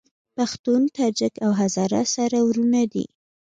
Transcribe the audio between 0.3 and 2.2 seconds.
پښتون، تاجک او هزاره